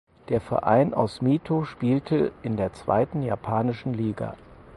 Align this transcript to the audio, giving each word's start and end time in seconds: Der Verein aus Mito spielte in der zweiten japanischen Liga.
Der 0.29 0.41
Verein 0.41 0.95
aus 0.95 1.21
Mito 1.21 1.63
spielte 1.63 2.31
in 2.41 2.57
der 2.57 2.73
zweiten 2.73 3.21
japanischen 3.21 3.93
Liga. 3.93 4.35